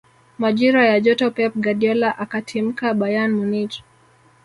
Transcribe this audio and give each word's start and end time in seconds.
majira 0.37 0.85
ya 0.87 0.99
joto 0.99 1.27
pep 1.35 1.53
guardiola 1.55 2.17
akatimka 2.17 2.93
bayern 2.93 3.31
munich 3.31 3.83